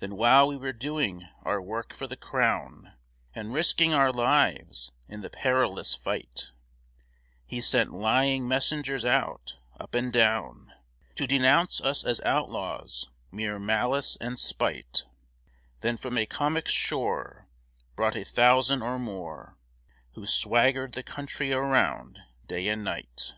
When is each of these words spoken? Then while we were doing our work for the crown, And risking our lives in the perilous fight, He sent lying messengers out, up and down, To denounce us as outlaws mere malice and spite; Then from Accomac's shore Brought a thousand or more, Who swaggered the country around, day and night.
Then 0.00 0.16
while 0.16 0.48
we 0.48 0.56
were 0.56 0.72
doing 0.72 1.28
our 1.44 1.62
work 1.62 1.92
for 1.94 2.08
the 2.08 2.16
crown, 2.16 2.94
And 3.36 3.54
risking 3.54 3.94
our 3.94 4.10
lives 4.10 4.90
in 5.08 5.20
the 5.20 5.30
perilous 5.30 5.94
fight, 5.94 6.50
He 7.46 7.60
sent 7.60 7.92
lying 7.94 8.48
messengers 8.48 9.04
out, 9.04 9.58
up 9.78 9.94
and 9.94 10.12
down, 10.12 10.72
To 11.14 11.26
denounce 11.28 11.80
us 11.80 12.02
as 12.04 12.20
outlaws 12.22 13.10
mere 13.30 13.60
malice 13.60 14.16
and 14.20 14.40
spite; 14.40 15.04
Then 15.82 15.96
from 15.96 16.18
Accomac's 16.18 16.72
shore 16.72 17.46
Brought 17.94 18.16
a 18.16 18.24
thousand 18.24 18.82
or 18.82 18.98
more, 18.98 19.56
Who 20.14 20.26
swaggered 20.26 20.94
the 20.94 21.04
country 21.04 21.52
around, 21.52 22.18
day 22.48 22.66
and 22.66 22.82
night. 22.82 23.34